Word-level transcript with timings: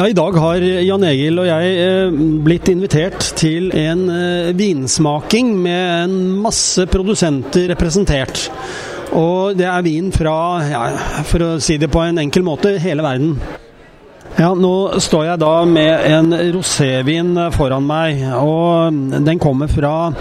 Ja, 0.00 0.06
I 0.08 0.14
dag 0.16 0.32
har 0.40 0.62
Jan 0.64 1.02
Egil 1.04 1.36
og 1.42 1.44
jeg 1.44 1.72
eh, 1.76 2.14
blitt 2.40 2.70
invitert 2.72 3.20
til 3.36 3.66
en 3.76 4.06
eh, 4.08 4.48
vinsmaking 4.56 5.50
med 5.60 6.06
en 6.06 6.14
masse 6.40 6.86
produsenter 6.88 7.68
representert. 7.74 8.46
Og 9.12 9.60
det 9.60 9.68
er 9.68 9.84
vin 9.84 10.08
fra, 10.08 10.38
ja, 10.72 10.86
for 11.28 11.44
å 11.44 11.54
si 11.60 11.76
det 11.76 11.92
på 11.92 12.00
en 12.00 12.24
enkel 12.24 12.48
måte, 12.48 12.78
hele 12.80 13.04
verden. 13.04 13.36
Ja, 14.38 14.52
Nå 14.54 15.00
står 15.02 15.24
jeg 15.26 15.40
da 15.42 15.52
med 15.68 16.04
en 16.10 16.34
rosévin 16.54 17.34
foran 17.54 17.86
meg, 17.86 18.20
og 18.38 18.94
den 19.26 19.40
kommer 19.42 19.70
fra 19.70 20.12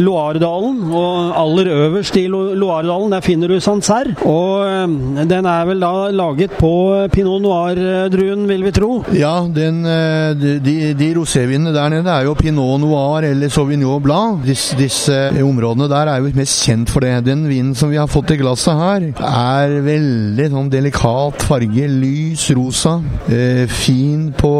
Loardalen. 0.00 0.80
Og 0.88 1.36
aller 1.36 1.70
øverst 1.74 2.16
i 2.18 2.26
Loardalen 2.30 3.12
der 3.12 3.24
finner 3.24 3.50
du 3.52 3.58
Sancerre. 3.60 4.14
Og 4.24 5.26
den 5.28 5.46
er 5.46 5.68
vel 5.68 5.82
da 5.82 5.92
laget 6.14 6.54
på 6.58 6.72
pinot 7.12 7.42
noir-druen, 7.44 8.46
vil 8.48 8.64
vi 8.66 8.72
tro? 8.74 8.90
Ja, 9.14 9.34
den, 9.54 9.84
eh, 9.86 10.32
de, 10.38 10.76
de 10.98 11.10
rosévinene 11.18 11.74
der 11.74 11.92
nede 11.92 12.12
er 12.12 12.28
jo 12.28 12.34
pinot 12.38 12.80
noir 12.80 13.26
eller 13.28 13.52
sauvignon 13.52 14.02
blanc. 14.02 14.42
Disse, 14.46 14.78
disse 14.78 15.18
områdene 15.44 15.90
der 15.90 16.12
er 16.14 16.22
jo 16.22 16.32
mest 16.38 16.64
kjent 16.66 16.90
for 16.92 17.04
det. 17.04 17.24
Den 17.26 17.46
vinen 17.48 17.74
som 17.78 17.92
vi 17.92 18.00
har 18.00 18.10
fått 18.10 18.32
i 18.34 18.40
glasset 18.40 18.78
her, 18.78 19.08
er 19.18 19.78
veldig 19.86 20.50
sånn 20.54 20.72
delikat 20.72 21.46
farge. 21.48 21.88
Lys 21.98 22.48
rosa. 22.56 22.98
Eh, 23.28 23.57
fin 23.66 24.28
på 24.36 24.52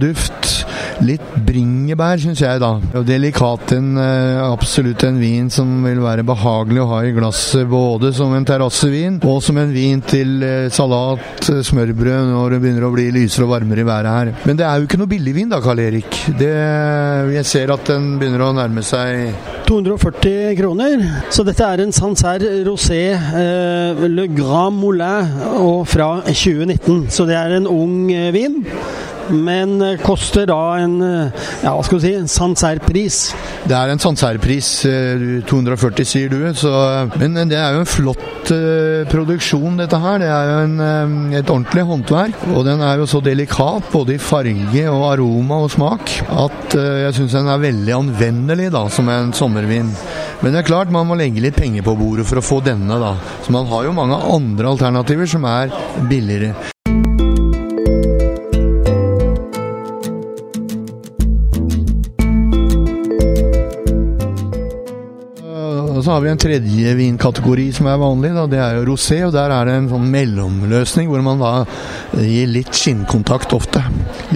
duft. 0.00 0.64
Litt 1.04 1.26
bringebær, 1.46 2.18
syns 2.22 2.40
jeg, 2.42 2.58
da. 2.62 2.72
Og 2.98 3.04
delikat. 3.06 3.74
En, 3.76 3.92
eh, 4.00 4.40
absolutt 4.42 5.04
en 5.06 5.18
vin 5.20 5.50
som 5.50 5.84
vil 5.84 6.00
være 6.02 6.26
behagelig 6.26 6.82
å 6.82 6.88
ha 6.92 7.02
i 7.04 7.12
glasset, 7.14 7.68
både 7.68 8.12
som 8.16 8.34
en 8.34 8.46
terrassevin 8.48 9.20
og 9.22 9.42
som 9.42 9.58
en 9.58 9.72
vin 9.72 10.00
til 10.00 10.42
eh, 10.42 10.70
salat, 10.74 11.38
smørbrød, 11.42 12.32
når 12.32 12.56
det 12.56 12.62
begynner 12.64 12.88
å 12.88 12.94
bli 12.94 13.10
lysere 13.14 13.46
og 13.46 13.54
varmere 13.54 13.84
i 13.84 13.88
været 13.88 14.14
her. 14.16 14.32
Men 14.48 14.58
det 14.58 14.66
er 14.66 14.78
jo 14.78 14.88
ikke 14.88 15.02
noe 15.02 15.12
billigvin 15.12 15.52
da, 15.52 15.62
Karl 15.62 15.84
Erik. 15.84 16.22
Det, 16.38 16.54
jeg 17.36 17.46
ser 17.46 17.74
at 17.74 17.86
den 17.92 18.16
begynner 18.18 18.48
å 18.48 18.52
nærme 18.56 18.82
seg 18.86 19.57
240 19.68 20.56
kroner. 20.56 21.02
Så 21.34 21.44
dette 21.44 21.66
er 21.66 21.82
en 21.84 21.92
Sancerre 21.92 22.62
Rosé 22.64 23.02
eh, 23.12 24.06
Le 24.08 24.24
Grand 24.32 24.72
Moulin 24.72 25.28
fra 25.88 26.08
2019. 26.24 27.06
Så 27.12 27.28
det 27.28 27.36
er 27.36 27.58
en 27.58 27.68
ung 27.68 28.08
eh, 28.14 28.32
vin 28.32 28.62
men 29.34 29.76
eh, 29.84 29.98
koster 30.02 30.48
da 30.48 30.60
en 30.80 30.98
ja, 30.98 31.72
hva 31.72 31.82
skal 31.84 31.98
vi 31.98 32.04
si, 32.04 32.32
Sancerre-pris. 32.32 33.18
Det 33.68 33.76
er 33.76 33.92
en 33.92 34.02
Sancerre-pris. 34.02 34.68
240, 35.48 36.08
sier 36.08 36.32
du. 36.32 36.40
Så, 36.56 36.70
men 37.20 37.36
det 37.50 37.58
er 37.58 37.76
jo 37.76 37.82
en 37.82 37.90
flott 37.90 38.52
produksjon, 39.10 39.76
dette 39.80 39.98
her. 40.00 40.22
Det 40.22 40.30
er 40.32 40.52
jo 40.52 40.60
en, 40.64 41.18
et 41.36 41.52
ordentlig 41.52 41.84
håndverk. 41.90 42.46
Og 42.54 42.64
den 42.68 42.82
er 42.84 43.00
jo 43.00 43.08
så 43.10 43.20
delikat, 43.24 43.90
både 43.92 44.16
i 44.16 44.22
farge 44.22 44.86
og 44.92 45.04
aroma 45.12 45.60
og 45.66 45.72
smak, 45.74 46.14
at 46.46 46.78
jeg 46.78 47.16
syns 47.18 47.36
den 47.36 47.52
er 47.52 47.62
veldig 47.62 47.96
anvendelig 47.98 48.70
da, 48.74 48.86
som 48.92 49.10
en 49.12 49.34
sommervin. 49.36 49.92
Men 50.40 50.54
det 50.54 50.62
er 50.62 50.68
klart 50.70 50.92
man 50.94 51.08
må 51.08 51.18
legge 51.18 51.42
litt 51.42 51.58
penger 51.58 51.84
på 51.86 51.96
bordet 51.98 52.26
for 52.28 52.40
å 52.40 52.44
få 52.44 52.60
denne, 52.64 53.00
da. 53.02 53.16
Så 53.44 53.54
man 53.54 53.66
har 53.70 53.88
jo 53.88 53.96
mange 53.96 54.18
andre 54.38 54.74
alternativer 54.74 55.30
som 55.30 55.46
er 55.50 55.74
billigere. 56.10 56.54
Og 65.98 66.04
så 66.06 66.12
har 66.14 66.20
vi 66.22 66.28
en 66.30 66.38
tredje 66.38 66.90
vinkategori 66.94 67.64
som 67.74 67.88
er 67.90 67.98
vanlig. 67.98 68.30
Da. 68.36 68.44
Det 68.46 68.60
er 68.62 68.76
jo 68.78 68.84
rosé, 68.92 69.18
og 69.26 69.32
der 69.34 69.50
er 69.50 69.66
det 69.66 69.72
en 69.74 69.88
sånn 69.90 70.06
mellomløsning 70.12 71.08
hvor 71.10 71.24
man 71.26 71.42
da 71.42 71.50
gir 72.22 72.52
litt 72.54 72.70
skinnkontakt 72.78 73.56
ofte. 73.56 73.82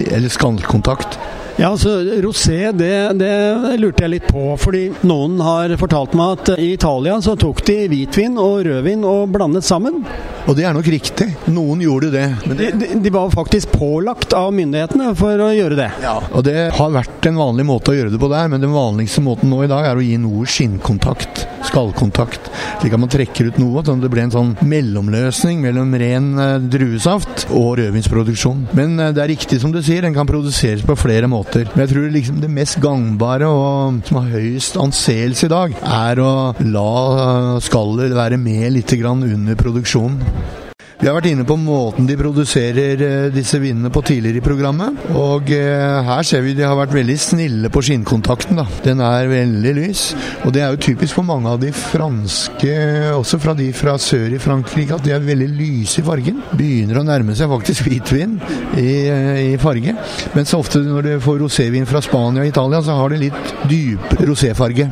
Eller 0.03 0.33
skallkontakt. 0.33 1.15
Ja, 1.55 1.69
altså 1.69 1.99
Rosé, 2.23 2.71
det, 2.73 3.13
det, 3.19 3.33
lurte 3.77 4.05
jeg 4.05 4.13
litt 4.15 4.29
på. 4.29 4.55
Fordi 4.57 4.87
noen 5.05 5.37
har 5.43 5.75
fortalt 5.77 6.15
meg 6.17 6.39
at 6.39 6.53
i 6.57 6.71
Italia 6.73 7.19
så 7.21 7.35
tok 7.39 7.61
de 7.67 7.83
hvitvin 7.91 8.39
og 8.41 8.63
rødvin 8.65 9.05
og 9.05 9.27
blandet 9.35 9.67
sammen. 9.67 10.01
Og 10.43 10.57
det 10.57 10.65
er 10.67 10.73
nok 10.75 10.87
riktig. 10.91 11.29
Noen 11.53 11.83
gjorde 11.85 12.09
det. 12.11 12.25
Men 12.47 12.57
det... 12.59 12.71
De, 12.81 12.89
de, 13.05 13.11
var 13.13 13.29
faktisk 13.31 13.75
pålagt 13.77 14.33
av 14.35 14.49
myndighetene 14.55 15.11
for 15.15 15.39
å 15.45 15.51
gjøre 15.53 15.77
det. 15.77 15.89
Ja, 16.03 16.17
og 16.33 16.43
det 16.47 16.57
har 16.73 16.95
vært 16.95 17.27
en 17.29 17.37
vanlig 17.39 17.67
måte 17.69 17.93
å 17.93 17.95
gjøre 17.95 18.11
det 18.15 18.19
på 18.19 18.31
der, 18.31 18.49
men 18.51 18.63
den 18.63 18.73
vanligste 18.73 19.21
måten 19.23 19.53
nå 19.53 19.61
i 19.63 19.69
dag 19.71 19.85
er 19.87 19.99
å 19.99 20.03
gi 20.03 20.17
noe 20.19 20.47
skinnkontakt. 20.49 21.45
Skallkontakt. 21.69 22.49
Slik 22.81 22.97
at 22.97 23.03
man 23.03 23.13
trekker 23.13 23.53
ut 23.53 23.61
noe. 23.61 23.85
Sånn 23.85 24.01
at 24.01 24.07
det 24.07 24.11
ble 24.11 24.25
en 24.25 24.33
sånn 24.33 24.51
mellomløsning 24.65 25.61
mellom 25.63 25.93
ren 26.01 26.33
uh, 26.39 26.57
druesaft 26.59 27.45
og 27.53 27.77
rødvinsproduksjon. 27.79 28.67
Men 28.75 28.97
uh, 28.99 29.11
det 29.15 29.23
er 29.23 29.31
riktig 29.35 29.61
som 29.61 29.71
du 29.71 29.79
sier, 29.85 30.03
den 30.03 30.17
kan 30.17 30.27
produseres 30.27 30.83
på 30.83 30.97
flere 30.99 31.29
måter. 31.31 31.42
Men 31.53 31.83
jeg 31.83 31.91
tror 31.91 32.09
liksom 32.13 32.41
det 32.41 32.51
mest 32.51 32.79
gangbare 32.83 33.49
og 33.49 34.01
som 34.07 34.19
har 34.21 34.33
høyest 34.33 34.77
anseelse 34.81 35.47
i 35.47 35.53
dag, 35.53 35.75
er 35.83 36.21
å 36.23 36.33
la 36.65 37.59
skallet 37.63 38.15
være 38.15 38.39
med 38.41 38.71
litt 38.77 38.93
under 39.03 39.55
produksjonen. 39.59 40.21
Vi 41.03 41.09
har 41.09 41.17
vært 41.17 41.33
inne 41.33 41.43
på 41.43 41.57
måten 41.59 42.05
de 42.07 42.15
produserer 42.15 43.01
disse 43.35 43.57
vinene 43.59 43.89
på 43.91 43.99
tidligere 44.07 44.39
i 44.39 44.43
programmet. 44.45 45.01
Og 45.19 45.49
her 45.51 46.23
ser 46.23 46.45
vi 46.45 46.53
de 46.55 46.63
har 46.63 46.77
vært 46.79 46.93
veldig 46.95 47.17
snille 47.19 47.67
på 47.67 47.81
skinnkontakten. 47.83 48.55
da. 48.55 48.63
Den 48.85 49.01
er 49.03 49.27
veldig 49.27 49.73
lys. 49.75 50.03
Og 50.45 50.53
det 50.55 50.61
er 50.63 50.71
jo 50.71 50.79
typisk 50.85 51.17
for 51.17 51.27
mange 51.27 51.51
av 51.51 51.59
de 51.59 51.73
franske, 51.75 52.77
også 53.17 53.41
fra 53.43 53.51
de 53.59 53.67
fra 53.75 53.97
sør 53.99 54.37
i 54.37 54.39
Frankrike, 54.39 54.95
at 54.95 55.03
de 55.03 55.11
er 55.11 55.25
veldig 55.27 55.49
lyse 55.57 55.99
i 55.99 56.05
fargen. 56.07 56.39
Begynner 56.55 57.01
å 57.01 57.03
nærme 57.09 57.35
seg 57.35 57.51
faktisk 57.51 57.89
hvitvin 57.89 58.37
i, 58.79 58.93
i 59.49 59.59
farge. 59.59 59.97
Mens 60.37 60.55
ofte 60.55 60.85
når 60.87 61.09
du 61.09 61.11
får 61.27 61.43
rosévin 61.43 61.89
fra 61.89 61.99
Spania 61.99 62.47
og 62.47 62.53
Italia, 62.53 62.79
så 62.79 62.95
har 63.01 63.11
det 63.11 63.25
litt 63.25 63.53
dypere 63.67 64.31
roséfarge. 64.31 64.87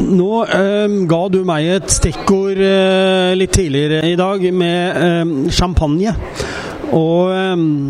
Nå 0.00 0.42
eh, 0.46 0.94
ga 1.08 1.20
du 1.32 1.42
meg 1.46 1.68
et 1.76 1.92
stikkord 1.92 2.60
eh, 2.62 3.32
litt 3.36 3.52
tidligere 3.56 4.00
i 4.08 4.16
dag 4.18 4.44
med 4.56 5.02
eh, 5.02 5.32
champagne. 5.52 6.14
Og 6.92 7.32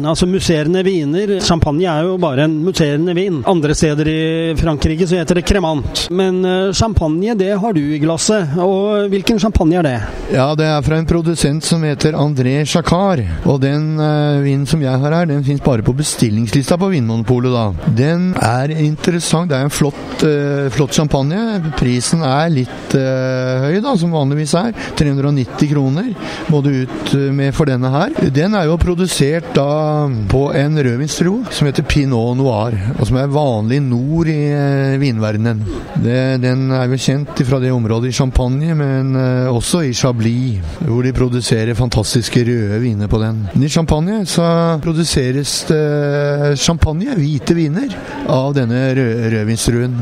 altså 0.08 0.26
musserende 0.30 0.82
viner 0.86 1.36
Champagne 1.42 1.88
er 1.90 2.06
jo 2.06 2.18
bare 2.22 2.46
en 2.46 2.58
musserende 2.64 3.14
vin. 3.16 3.40
Andre 3.50 3.74
steder 3.76 4.08
i 4.08 4.22
Frankrike 4.58 5.08
så 5.08 5.18
heter 5.18 5.40
det 5.40 5.46
cremant. 5.48 6.06
Men 6.14 6.42
champagne, 6.76 7.34
det 7.38 7.52
har 7.58 7.74
du 7.74 7.80
i 7.82 8.00
glasset. 8.02 8.54
Og 8.62 9.08
hvilken 9.12 9.40
champagne 9.42 9.80
er 9.80 9.86
det? 9.86 9.96
Ja, 10.32 10.46
det 10.56 10.66
er 10.68 10.84
fra 10.84 10.96
en 11.00 11.08
produsent 11.08 11.64
som 11.66 11.82
heter 11.84 12.16
André 12.18 12.54
Jacquard. 12.62 13.24
Og 13.48 13.58
den 13.62 13.98
uh, 14.00 14.40
vinen 14.44 14.66
som 14.68 14.82
jeg 14.82 15.00
har 15.02 15.16
her, 15.16 15.28
den 15.28 15.44
fins 15.44 15.62
bare 15.64 15.84
på 15.84 15.94
bestillingslista 15.96 16.78
på 16.80 16.90
Vinmonopolet, 16.92 17.52
da. 17.52 17.90
Den 17.98 18.30
er 18.38 18.72
interessant. 18.72 19.50
Det 19.50 19.58
er 19.58 19.66
en 19.66 19.74
flott, 19.74 20.24
uh, 20.24 20.70
flott 20.72 20.96
champagne. 20.96 21.40
Prisen 21.78 22.24
er 22.26 22.52
litt 22.54 22.96
uh, 22.96 23.66
høy, 23.66 23.80
da, 23.84 23.96
som 23.98 24.14
vanligvis 24.14 24.54
er. 24.60 24.72
390 24.98 25.72
kroner 25.72 26.12
må 26.52 26.62
du 26.64 26.72
ut 26.84 27.14
med 27.34 27.52
for 27.56 27.68
denne 27.68 27.92
her. 27.92 28.16
Den 28.32 28.56
er 28.56 28.70
jo 28.70 28.78
produsert 28.78 28.91
da 28.96 30.10
på 30.28 30.52
en 30.54 30.78
rødvinsdrue 30.78 31.44
som 31.50 31.66
heter 31.66 31.84
Pinot 31.86 32.36
Noir, 32.36 32.74
og 32.98 33.06
som 33.08 33.16
er 33.20 33.30
vanlig 33.32 33.80
nord 33.84 34.28
i 34.28 34.50
eh, 34.52 34.98
vinverdenen. 35.00 35.62
Det, 36.02 36.40
den 36.42 36.70
er 36.74 36.90
vel 36.90 37.00
kjent 37.00 37.42
fra 37.46 37.60
det 37.62 37.72
området 37.72 38.10
i 38.10 38.16
Champagne, 38.16 38.74
men 38.74 39.16
eh, 39.16 39.48
også 39.52 39.82
i 39.86 39.94
Chablis, 39.94 40.60
hvor 40.82 41.02
de 41.06 41.14
produserer 41.16 41.78
fantastiske 41.78 42.44
røde 42.44 42.80
viner 42.82 43.08
på 43.08 43.20
den. 43.22 43.44
Men 43.54 43.66
I 43.66 43.72
Champagne 43.72 44.22
så 44.26 44.46
produseres 44.82 45.64
det 45.68 46.58
champagne, 46.60 47.14
hvite 47.16 47.56
viner, 47.56 47.92
av 48.28 48.52
denne 48.56 48.88
rød, 48.96 49.28
rødvinsdruen. 49.32 50.00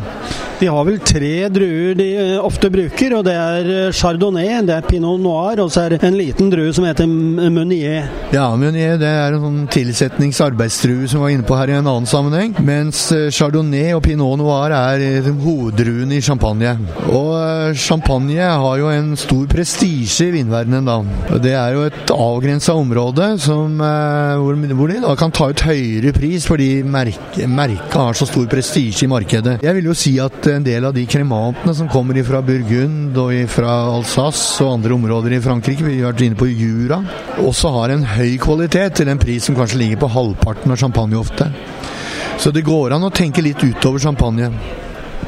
De 0.61 0.69
har 0.69 0.85
vel 0.85 0.99
tre 1.01 1.35
druer 1.49 1.95
de 1.97 2.09
eh, 2.17 2.37
ofte 2.41 2.73
bruker, 2.73 3.15
og 3.17 3.25
det 3.29 3.37
er 3.37 3.95
chardonnay, 3.97 4.59
det 4.67 4.77
er 4.77 4.89
pinot 4.89 5.21
noir, 5.23 5.63
og 5.63 5.71
så 5.73 5.87
er 5.87 5.97
det 5.97 6.03
en 6.09 6.19
liten 6.19 6.51
drue 6.53 6.73
som 6.77 6.89
heter 6.89 7.09
meunier. 7.09 8.11
Ja, 8.35 8.51
meunier 8.57 8.80
det 9.01 9.11
er 9.11 9.37
en 9.37 9.45
sånn 9.45 9.61
tilsetningsarbeidsdrue 9.75 11.09
som 11.11 11.25
var 11.25 11.35
inne 11.35 11.47
på 11.47 11.59
her 11.59 11.73
i 11.73 11.77
en 11.79 11.87
annen 11.87 12.09
sammenheng. 12.09 12.55
Mens 12.67 13.07
eh, 13.17 13.29
chardonnay 13.35 13.95
og 13.97 14.05
pinot 14.07 14.39
noir 14.41 14.75
er 14.77 15.29
hoveddruen 15.29 16.15
i 16.17 16.23
champagne. 16.25 16.77
Og 17.11 17.77
champagne 17.79 18.41
har 18.41 18.81
jo 18.81 18.91
en 18.93 19.13
stor 19.21 19.47
prestisje 19.51 20.29
i 20.29 20.35
vinverdenen, 20.35 20.87
da. 20.89 21.39
Det 21.41 21.55
er 21.57 21.77
jo 21.77 21.87
et 21.89 22.15
avgrensa 22.15 22.75
område 22.79 23.33
som, 23.43 23.79
hvor, 23.81 24.59
hvor 24.77 24.91
de 24.93 25.01
da 25.05 25.15
kan 25.19 25.35
ta 25.35 25.51
ut 25.51 25.65
høyere 25.67 26.13
pris 26.17 26.47
fordi 26.49 26.71
merket 26.87 27.49
merke 27.51 27.99
har 27.99 28.17
så 28.17 28.27
stor 28.29 28.47
prestisje 28.51 29.05
i 29.07 29.11
markedet. 29.11 29.59
Jeg 29.65 29.77
vil 29.77 29.91
jo 29.91 29.97
si 29.97 30.15
at 30.23 30.47
en 30.51 30.65
del 30.67 30.87
av 30.89 30.95
de 30.97 31.05
kremantene 31.11 31.75
som 31.77 31.91
kommer 31.91 32.19
fra 32.27 32.43
Burgund 32.45 33.17
og 33.21 33.35
fra 33.51 33.73
Alsace 33.95 34.63
og 34.65 34.77
andre 34.79 34.97
områder 34.97 35.37
i 35.37 35.43
Frankrike, 35.45 35.87
vi 35.87 36.01
har 36.01 36.13
vært 36.13 36.25
inne 36.27 36.39
på 36.39 36.49
Jura, 36.51 37.01
også 37.41 37.73
har 37.77 37.95
en 37.95 38.07
høy 38.17 38.37
kvalitet 38.41 38.70
til 38.71 39.09
en 39.11 39.19
pris 39.19 39.45
som 39.45 39.57
kanskje 39.59 39.81
ligger 39.81 40.05
på 40.05 40.13
halvparten 40.15 40.71
av 40.71 40.79
champagne 40.79 41.19
ofte. 41.19 41.51
Så 42.39 42.53
det 42.55 42.63
går 42.65 42.95
an 42.95 43.05
å 43.05 43.11
tenke 43.13 43.43
litt 43.45 43.61
utover 43.65 44.01
champagne. 44.01 44.51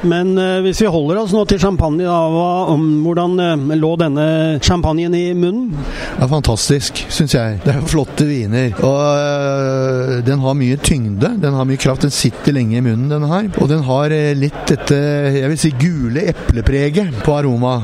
Men 0.03 0.33
eh, 0.39 0.59
hvis 0.65 0.81
vi 0.83 0.91
holder 0.91 1.21
oss 1.21 1.35
nå 1.35 1.45
til 1.47 1.61
champagne, 1.63 2.03
da, 2.07 2.17
hva, 2.33 2.47
om, 2.73 2.87
hvordan 3.05 3.37
eh, 3.43 3.75
lå 3.79 3.91
denne 4.01 4.25
champagnen 4.65 5.15
i 5.15 5.25
munnen? 5.39 5.71
Det 5.77 6.25
er 6.27 6.31
fantastisk, 6.31 7.05
syns 7.13 7.37
jeg. 7.37 7.61
Det 7.63 7.75
er 7.75 7.85
flotte 7.87 8.27
viner. 8.27 8.73
Og 8.83 8.99
øh, 8.99 10.17
den 10.27 10.43
har 10.43 10.59
mye 10.59 10.79
tyngde. 10.83 11.35
Den 11.43 11.55
har 11.59 11.69
mye 11.69 11.81
kraft. 11.81 12.07
Den 12.07 12.15
sitter 12.15 12.57
lenge 12.57 12.81
i 12.81 12.85
munnen, 12.85 13.11
denne 13.13 13.31
her. 13.31 13.51
Og 13.63 13.71
den 13.71 13.85
har 13.87 14.15
eh, 14.15 14.33
litt 14.39 14.65
dette, 14.71 14.99
jeg 15.39 15.53
vil 15.53 15.61
si, 15.61 15.75
gule 15.79 16.27
eplepreget 16.33 17.23
på 17.23 17.37
aroma 17.39 17.79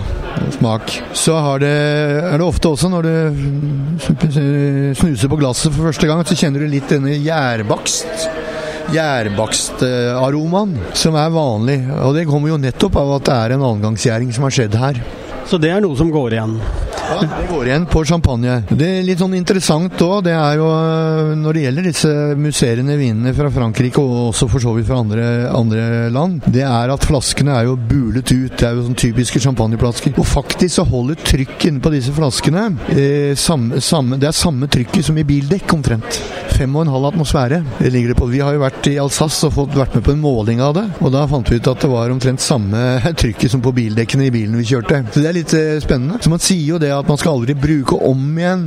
smak. 0.58 0.92
Så 1.16 1.36
det, 1.62 1.70
er 2.28 2.36
det 2.38 2.46
ofte 2.46 2.72
også 2.72 2.90
når 2.92 3.08
du 3.08 3.14
snuser 4.98 5.30
på 5.30 5.38
glasset 5.40 5.72
for 5.72 5.88
første 5.90 6.08
gang, 6.10 6.25
så 6.26 6.38
kjenner 6.38 6.64
du 6.64 6.70
litt 6.70 6.90
denne 6.90 7.16
gjærbakst 7.16 8.28
gjærbakstaromaen 8.88 10.76
som 10.96 11.16
er 11.20 11.32
vanlig. 11.32 11.78
Og 12.04 12.14
det 12.16 12.26
kommer 12.28 12.52
jo 12.52 12.60
nettopp 12.60 12.96
av 13.00 13.16
at 13.19 13.26
det 13.28 13.34
er 13.36 13.56
en 13.56 13.64
annengangsgjæring 13.64 14.30
som 14.34 14.46
har 14.46 14.54
skjedd 14.56 14.78
her. 14.80 15.02
Så 15.48 15.60
det 15.60 15.72
er 15.72 15.80
noe 15.84 15.96
som 15.96 16.12
går 16.12 16.36
igjen? 16.36 16.56
Ja, 17.08 17.20
det 17.22 17.46
går 17.49 17.69
igjen 17.69 17.87
på 17.88 18.02
champagne. 18.05 18.58
Det 18.69 18.88
er 18.99 19.06
litt 19.06 19.20
sånn 19.22 19.37
interessant 19.38 20.02
òg, 20.05 20.26
det 20.26 20.34
er 20.37 20.58
jo 20.60 20.66
øh, 20.69 21.31
når 21.40 21.56
det 21.56 21.62
gjelder 21.62 21.87
disse 21.88 22.10
musserende 22.37 22.99
vinene 23.00 23.32
fra 23.37 23.49
Frankrike, 23.55 24.02
og 24.02 24.28
også 24.28 24.49
for 24.52 24.60
så 24.60 24.75
vidt 24.76 24.88
fra 24.90 24.99
andre, 25.00 25.28
andre, 25.49 25.87
land, 26.12 26.44
det 26.52 26.66
er 26.69 26.93
at 26.93 27.06
flaskene 27.08 27.55
er 27.56 27.69
jo 27.70 27.78
bulet 27.81 28.28
ut. 28.34 28.52
Det 28.58 28.69
er 28.69 28.76
jo 28.76 28.84
sånn 28.90 28.99
typiske 28.99 29.40
champagneflasker. 29.40 30.19
Og 30.20 30.28
faktisk 30.28 30.76
så 30.76 30.84
holder 30.88 31.20
trykk 31.22 31.69
inne 31.70 31.84
på 31.84 31.94
disse 31.94 32.12
flaskene 32.12 32.66
eh, 32.93 33.32
samme, 33.38 33.81
samme, 33.84 34.20
Det 34.20 34.28
er 34.28 34.37
samme 34.37 34.69
trykket 34.69 35.08
som 35.08 35.16
i 35.16 35.26
bildekk, 35.28 35.72
omtrent. 35.78 36.20
5,5 36.58 37.06
atmosfære 37.06 37.62
det 37.78 37.90
ligger 37.94 38.12
det 38.12 38.19
på. 38.19 38.26
Vi 38.26 38.40
har 38.43 38.56
jo 38.56 38.62
vært 38.64 38.88
i 38.90 38.96
Alsace 38.99 39.46
og 39.46 39.55
fått 39.55 39.76
vært 39.78 39.94
med 39.94 40.05
på 40.05 40.12
en 40.14 40.22
måling 40.22 40.62
av 40.64 40.75
det, 40.75 40.84
og 40.99 41.12
da 41.14 41.22
fant 41.31 41.46
vi 41.46 41.60
ut 41.60 41.70
at 41.70 41.84
det 41.84 41.90
var 41.93 42.10
omtrent 42.10 42.43
samme 42.43 42.81
trykket 43.20 43.52
som 43.52 43.62
på 43.64 43.72
bildekkene 43.76 44.26
i 44.26 44.32
bilen 44.34 44.58
vi 44.58 44.66
kjørte. 44.66 45.05
Så 45.12 45.22
det 45.22 45.31
er 45.31 45.38
litt 45.38 45.55
eh, 45.56 45.76
spennende. 45.84 46.19
Så 46.22 46.32
man 46.32 46.43
sier 46.43 46.75
jo 46.75 46.82
det 46.82 46.90
at 46.98 47.08
man 47.08 47.18
skal 47.20 47.38
aldri 47.38 47.54
bruke 47.58 47.98
om 48.08 48.24
igjen 48.38 48.64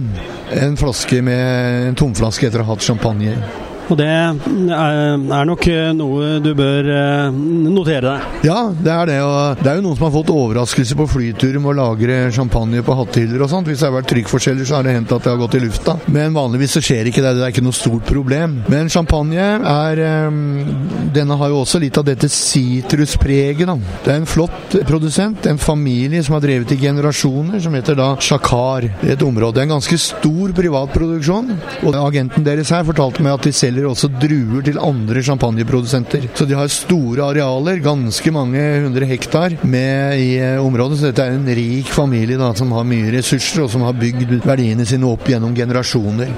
en 0.61 0.77
flaske 0.79 1.21
med 1.25 1.89
en 1.89 1.99
tomflaske 1.99 2.47
etter 2.47 2.63
å 2.63 2.67
ha 2.67 2.75
hatt 2.75 2.85
champagne. 2.85 3.35
Og 3.91 3.97
det 3.99 4.07
er 4.07 5.47
nok 5.47 5.65
noe 5.97 6.37
du 6.39 6.53
bør 6.55 6.87
eh, 6.87 7.39
notere 7.71 8.01
deg. 8.05 8.45
Ja, 8.47 8.59
det 8.71 8.91
er 8.93 9.09
det. 9.09 9.17
Og 9.25 9.59
det 9.59 9.67
er 9.67 9.79
jo 9.79 9.83
noen 9.83 9.97
som 9.99 10.05
har 10.07 10.13
fått 10.15 10.31
overraskelse 10.31 10.95
på 10.95 11.07
flyturer 11.11 11.59
med 11.59 11.73
å 11.73 11.77
lagre 11.81 12.19
champagne 12.31 12.83
på 12.87 12.95
hattehyller 12.95 13.43
og 13.43 13.51
sånt. 13.51 13.67
Hvis 13.67 13.83
det 13.83 13.89
har 13.89 13.97
vært 13.97 14.09
trykkforskjeller, 14.13 14.67
så 14.67 14.77
har 14.77 14.87
det 14.87 14.95
hendt 14.95 15.11
at 15.11 15.25
det 15.25 15.33
har 15.33 15.41
gått 15.41 15.57
i 15.59 15.63
lufta. 15.65 15.97
Men 16.13 16.37
vanligvis 16.37 16.77
så 16.77 16.83
skjer 16.85 17.11
ikke 17.11 17.23
det. 17.25 17.33
Det 17.37 17.43
er 17.45 17.53
ikke 17.53 17.65
noe 17.65 17.75
stort 17.75 18.07
problem. 18.07 18.61
Men 18.71 18.91
champagne 18.93 19.49
er 19.59 20.03
eh, 20.05 20.39
Denne 21.11 21.35
har 21.35 21.51
jo 21.51 21.59
også 21.65 21.81
litt 21.83 21.97
av 21.99 22.07
dette 22.07 22.29
sitruspreget, 22.31 23.67
da. 23.67 23.75
Det 24.05 24.13
er 24.13 24.21
en 24.21 24.29
flott 24.29 24.77
produsent, 24.87 25.45
en 25.51 25.59
familie 25.59 26.23
som 26.23 26.37
har 26.37 26.45
drevet 26.45 26.71
i 26.71 26.79
generasjoner, 26.79 27.59
som 27.59 27.75
heter 27.75 27.99
da 27.99 28.13
Shakar. 28.23 28.87
Et 29.03 29.27
område. 29.27 29.57
Det 29.57 29.65
er 29.65 29.67
en 29.67 29.75
ganske 29.75 29.99
stor 29.99 30.55
privatproduksjon. 30.55 31.51
Og 31.83 31.99
agenten 31.99 32.47
deres 32.47 32.71
her 32.71 32.87
fortalte 32.87 33.23
meg 33.25 33.35
at 33.35 33.49
de 33.49 33.55
selger 33.55 33.80
også 33.89 34.09
druer 34.21 34.63
til 34.65 34.79
andre 34.81 35.23
champagneprodusenter. 35.25 36.27
Så 36.37 36.47
de 36.49 36.57
har 36.57 36.71
store 36.71 37.25
arealer, 37.31 37.81
ganske 37.83 38.33
mange 38.33 38.61
hundre 38.85 39.07
hektar 39.09 39.57
med 39.63 40.21
i 40.21 40.29
eh, 40.39 40.61
området. 40.61 40.99
Så 40.99 41.09
dette 41.09 41.25
er 41.25 41.37
en 41.37 41.51
rik 41.61 41.91
familie 41.91 42.39
da, 42.39 42.51
som 42.57 42.73
har 42.75 42.87
mye 42.87 43.11
ressurser, 43.17 43.65
og 43.65 43.71
som 43.73 43.85
har 43.87 43.97
bygd 43.97 44.37
verdiene 44.45 44.87
sine 44.87 45.09
opp 45.09 45.29
gjennom 45.31 45.55
generasjoner. 45.57 46.33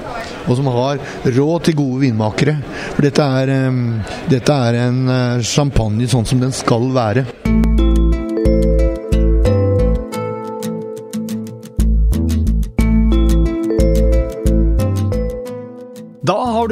Og 0.48 0.58
som 0.58 0.68
har 0.72 1.00
råd 1.24 1.68
til 1.68 1.78
gode 1.78 2.02
vinmakere. 2.06 2.58
For 2.96 3.06
dette 3.06 3.30
er, 3.40 3.54
um, 3.68 3.86
dette 4.30 4.60
er 4.68 4.82
en 4.86 5.00
uh, 5.08 5.42
champagne 5.44 6.08
sånn 6.10 6.28
som 6.28 6.42
den 6.42 6.54
skal 6.54 6.90
være. 6.94 7.26